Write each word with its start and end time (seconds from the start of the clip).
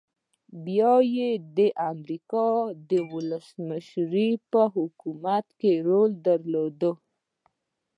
بيا 0.65 0.93
يې 1.15 1.31
د 1.57 1.59
امريکا 1.91 2.47
د 2.89 2.91
ولسمشر 3.13 4.13
په 4.51 4.61
حکومت 4.75 5.45
کې 5.59 5.71
رول 5.87 6.11
درلود. 6.27 6.81